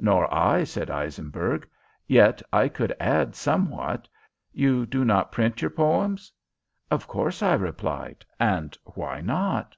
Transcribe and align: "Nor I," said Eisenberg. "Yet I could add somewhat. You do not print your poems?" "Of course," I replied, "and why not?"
"Nor 0.00 0.32
I," 0.32 0.64
said 0.64 0.88
Eisenberg. 0.90 1.68
"Yet 2.06 2.40
I 2.50 2.66
could 2.66 2.96
add 2.98 3.36
somewhat. 3.36 4.08
You 4.50 4.86
do 4.86 5.04
not 5.04 5.30
print 5.32 5.60
your 5.60 5.70
poems?" 5.70 6.32
"Of 6.90 7.06
course," 7.06 7.42
I 7.42 7.52
replied, 7.56 8.24
"and 8.40 8.74
why 8.84 9.20
not?" 9.20 9.76